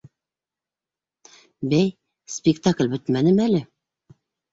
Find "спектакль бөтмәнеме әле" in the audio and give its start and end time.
2.37-3.61